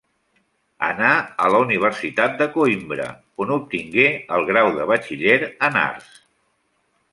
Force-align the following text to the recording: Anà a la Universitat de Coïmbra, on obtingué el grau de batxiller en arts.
Anà 0.85 1.09
a 1.47 1.49
la 1.55 1.59
Universitat 1.65 2.39
de 2.39 2.47
Coïmbra, 2.55 3.07
on 3.45 3.53
obtingué 3.59 4.09
el 4.39 4.49
grau 4.51 4.73
de 4.81 4.91
batxiller 4.95 5.39
en 5.71 5.81
arts. 5.87 6.21